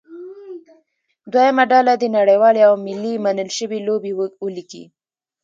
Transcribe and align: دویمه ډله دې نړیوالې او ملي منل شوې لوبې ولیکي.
دویمه 1.31 1.63
ډله 1.71 1.93
دې 2.01 2.09
نړیوالې 2.17 2.61
او 2.67 2.73
ملي 2.85 3.13
منل 3.25 3.49
شوې 3.57 3.79
لوبې 3.87 4.11
ولیکي. 4.43 4.83